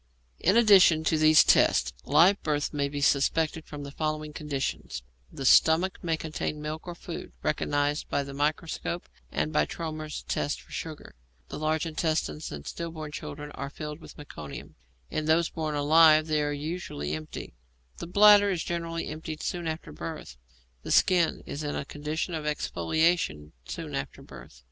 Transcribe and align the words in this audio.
In 0.39 0.57
addition 0.57 1.03
to 1.03 1.17
these 1.19 1.43
tests, 1.43 1.93
live 2.05 2.41
birth 2.41 2.73
may 2.73 2.89
be 2.89 3.01
suspected 3.01 3.65
from 3.65 3.83
the 3.83 3.91
following 3.91 4.33
conditions: 4.33 5.03
The 5.31 5.45
stomach 5.45 6.03
may 6.03 6.17
contain 6.17 6.59
milk 6.59 6.87
or 6.87 6.95
food, 6.95 7.33
recognized 7.43 8.09
by 8.09 8.23
the 8.23 8.33
microscope 8.33 9.07
and 9.31 9.53
by 9.53 9.67
Trommer's 9.67 10.23
test 10.23 10.59
for 10.59 10.71
sugar; 10.71 11.13
the 11.49 11.59
large 11.59 11.85
intestines 11.85 12.51
in 12.51 12.65
stillborn 12.65 13.11
children 13.11 13.51
are 13.51 13.69
filled 13.69 13.99
with 13.99 14.17
meconium, 14.17 14.73
in 15.11 15.25
those 15.25 15.49
born 15.51 15.75
alive 15.75 16.25
they 16.25 16.41
are 16.41 16.51
usually 16.51 17.13
empty; 17.13 17.53
the 17.97 18.07
bladder 18.07 18.49
is 18.49 18.63
generally 18.63 19.07
emptied 19.07 19.43
soon 19.43 19.67
after 19.67 19.91
birth; 19.91 20.35
the 20.81 20.89
skin 20.91 21.43
is 21.45 21.61
in 21.61 21.75
a 21.75 21.85
condition 21.85 22.33
of 22.33 22.45
exfoliation 22.45 23.51
soon 23.65 23.93
after 23.93 24.23
birth. 24.23 24.59